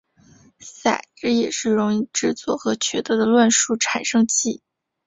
[0.59, 4.63] 骰子也是容易制作和取得的乱数产生器。